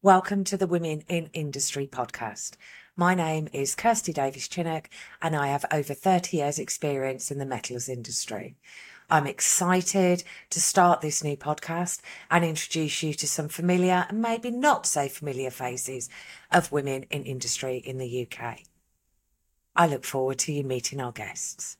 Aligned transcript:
Welcome 0.00 0.44
to 0.44 0.56
the 0.56 0.68
Women 0.68 1.02
in 1.08 1.28
Industry 1.32 1.88
podcast. 1.88 2.52
My 2.94 3.16
name 3.16 3.48
is 3.52 3.74
Kirsty 3.74 4.12
Davies-Chinnock, 4.12 4.84
and 5.20 5.34
I 5.34 5.48
have 5.48 5.64
over 5.72 5.92
30 5.92 6.36
years' 6.36 6.60
experience 6.60 7.32
in 7.32 7.38
the 7.38 7.44
metals 7.44 7.88
industry. 7.88 8.54
I'm 9.10 9.26
excited 9.26 10.22
to 10.50 10.60
start 10.60 11.00
this 11.00 11.24
new 11.24 11.36
podcast 11.36 12.00
and 12.30 12.44
introduce 12.44 13.02
you 13.02 13.12
to 13.14 13.26
some 13.26 13.48
familiar 13.48 14.06
and 14.08 14.22
maybe 14.22 14.52
not 14.52 14.86
so 14.86 15.08
familiar 15.08 15.50
faces 15.50 16.08
of 16.52 16.70
women 16.70 17.02
in 17.10 17.24
industry 17.24 17.78
in 17.78 17.98
the 17.98 18.28
UK. 18.30 18.60
I 19.74 19.88
look 19.88 20.04
forward 20.04 20.38
to 20.40 20.52
you 20.52 20.62
meeting 20.62 21.00
our 21.00 21.10
guests. 21.10 21.76